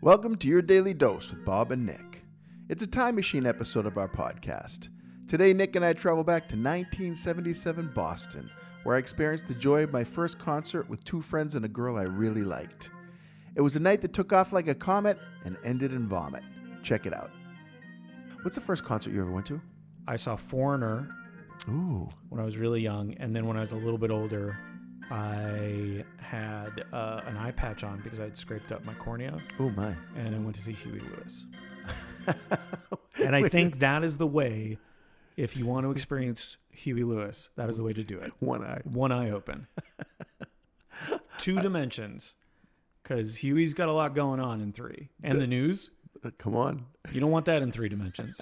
[0.00, 2.24] Welcome to your daily dose with Bob and Nick.
[2.68, 4.90] It's a time machine episode of our podcast.
[5.26, 8.48] Today, Nick and I travel back to 1977 Boston,
[8.84, 11.96] where I experienced the joy of my first concert with two friends and a girl
[11.96, 12.90] I really liked.
[13.56, 16.44] It was a night that took off like a comet and ended in vomit.
[16.82, 17.32] Check it out.
[18.42, 19.60] What's the first concert you ever went to?
[20.06, 21.08] I saw Foreigner
[21.68, 22.08] Ooh.
[22.28, 24.56] when I was really young, and then when I was a little bit older,
[25.10, 29.70] I had uh, an eye patch on because I had scraped up my cornea, Oh
[29.70, 29.94] my.
[30.16, 31.44] and I went to see Huey Lewis.
[33.24, 34.78] And I think that is the way,
[35.36, 38.32] if you want to experience Huey Lewis, that is the way to do it.
[38.38, 38.80] One eye.
[38.84, 39.66] One eye open,
[41.38, 42.34] two dimensions,
[43.02, 45.90] because Huey's got a lot going on in three, and the news.
[46.24, 46.86] Uh, Come on.
[47.10, 48.40] You don't want that in three dimensions.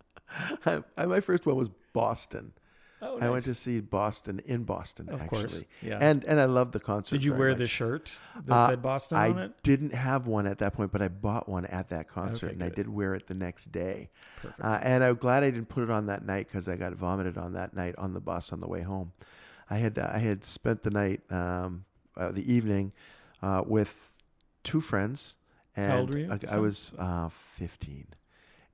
[0.66, 2.52] I, I, my first one was Boston.
[3.00, 5.38] Oh, I went to see Boston in Boston, Of actually.
[5.38, 5.98] course, yeah.
[6.00, 7.14] And and I loved the concert.
[7.14, 7.58] Did you wear much.
[7.58, 9.52] the shirt that Uh, said Boston I on it?
[9.62, 12.62] didn't have one at that point, but I bought one at that concert, Okay, and
[12.64, 14.10] I did wear it the next day.
[14.42, 14.60] Perfect.
[14.60, 17.38] Uh, and I'm glad I didn't put it on that night because I got vomited
[17.38, 19.12] on that night on the bus on the way home.
[19.70, 21.84] I had uh, I had spent the night, um,
[22.16, 22.92] uh, the evening,
[23.42, 24.16] uh, with
[24.64, 25.36] two friends,
[25.76, 28.06] and How old were you, I, I was uh, 15.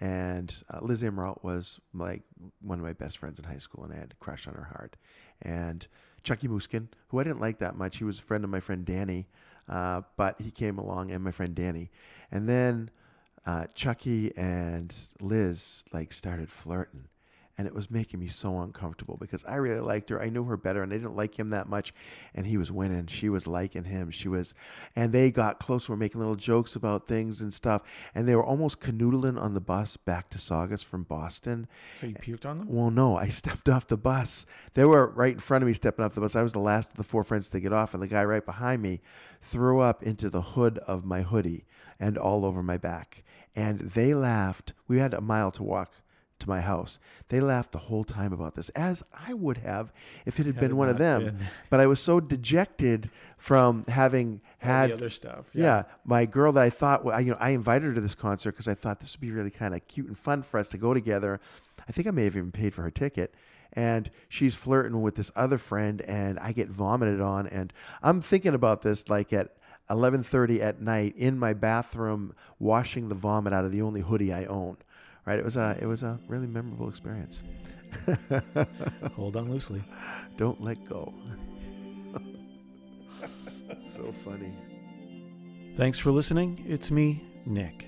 [0.00, 2.22] And uh, Liz Emerald was like
[2.62, 4.68] one of my best friends in high school, and I had a crush on her
[4.74, 4.96] hard.
[5.42, 5.86] And
[6.22, 8.84] Chucky Muskin, who I didn't like that much, he was a friend of my friend
[8.84, 9.28] Danny,
[9.68, 11.90] uh, but he came along, and my friend Danny.
[12.30, 12.90] And then
[13.44, 17.08] uh, Chucky and Liz like started flirting,
[17.60, 20.18] and it was making me so uncomfortable because I really liked her.
[20.18, 21.92] I knew her better, and I didn't like him that much.
[22.34, 23.06] And he was winning.
[23.06, 24.10] She was liking him.
[24.10, 24.54] She was,
[24.96, 25.86] and they got close.
[25.86, 27.82] Were making little jokes about things and stuff.
[28.14, 31.66] And they were almost canoodling on the bus back to Saugus from Boston.
[31.92, 32.68] So you puked on them?
[32.70, 34.46] Well, no, I stepped off the bus.
[34.72, 36.34] They were right in front of me stepping off the bus.
[36.34, 38.46] I was the last of the four friends to get off, and the guy right
[38.46, 39.02] behind me
[39.42, 41.66] threw up into the hood of my hoodie
[41.98, 43.22] and all over my back.
[43.54, 44.72] And they laughed.
[44.88, 45.96] We had a mile to walk
[46.40, 46.98] to my house.
[47.28, 49.92] They laughed the whole time about this, as I would have
[50.26, 51.24] if it had Had been it one of them.
[51.24, 51.38] been-
[51.70, 55.46] But I was so dejected from having had the other stuff.
[55.54, 55.84] yeah.
[56.04, 58.52] my girl that I thought, well, I, you know, I invited her to this concert
[58.52, 60.78] because I thought this would be really kind of cute and fun for us to
[60.78, 61.40] go together.
[61.88, 63.34] I think I may have even paid for her ticket.
[63.72, 67.46] And she's flirting with this other friend, and I get vomited on.
[67.46, 69.54] And I'm thinking about this like at
[69.88, 74.44] 11:30 at night in my bathroom, washing the vomit out of the only hoodie I
[74.46, 74.76] own.
[75.26, 75.38] Right?
[75.38, 77.42] It was a it was a really memorable experience.
[79.14, 79.82] Hold on loosely.
[80.36, 81.12] Don't let go.
[83.94, 84.52] so funny.
[85.76, 86.64] Thanks for listening.
[86.66, 87.86] It's me, Nick.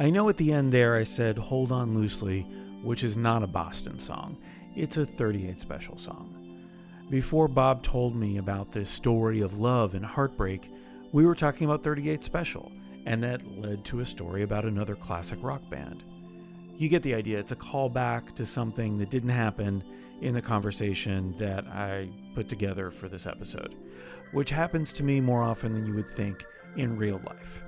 [0.00, 2.42] I know at the end there I said Hold On Loosely,
[2.82, 4.36] which is not a Boston song.
[4.74, 6.34] It's a 38 special song.
[7.10, 10.70] Before Bob told me about this story of love and heartbreak,
[11.12, 12.72] we were talking about 38 Special,
[13.06, 16.02] and that led to a story about another classic rock band.
[16.76, 17.38] You get the idea.
[17.38, 19.84] It's a callback to something that didn't happen
[20.20, 23.76] in the conversation that I put together for this episode,
[24.32, 26.44] which happens to me more often than you would think
[26.76, 27.62] in real life.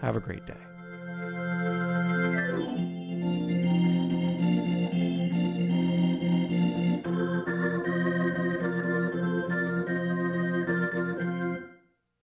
[0.00, 0.54] Have a great day.